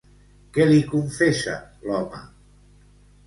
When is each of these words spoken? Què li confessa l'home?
Què 0.55 0.65
li 0.69 0.79
confessa 0.93 1.53
l'home? 1.89 2.21